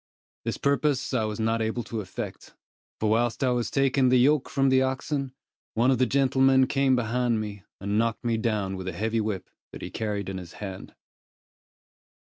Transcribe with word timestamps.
This 0.45 0.57
purpose 0.57 1.13
I 1.13 1.25
was 1.25 1.39
not 1.39 1.61
able 1.61 1.83
to 1.83 2.01
effect, 2.01 2.55
for 2.99 3.07
whilst 3.07 3.43
I 3.43 3.51
was 3.51 3.69
taking 3.69 4.09
the 4.09 4.17
yoke 4.17 4.49
from 4.49 4.69
the 4.69 4.81
oxen, 4.81 5.31
one 5.75 5.91
of 5.91 5.99
the 5.99 6.07
gentlemen 6.07 6.65
came 6.65 6.95
behind 6.95 7.39
me, 7.39 7.65
and 7.79 7.99
knocked 7.99 8.23
me 8.25 8.37
down 8.37 8.75
with 8.77 8.87
a 8.87 8.93
heavy 8.93 9.21
whip, 9.21 9.47
that 9.71 9.83
he 9.83 9.91
carried 9.91 10.27
in 10.27 10.39
his 10.39 10.53
hand. 10.53 10.95